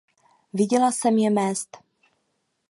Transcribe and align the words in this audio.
Viděla 0.53 0.91
jsem 0.91 1.17
je 1.17 1.29
mést. 1.29 1.77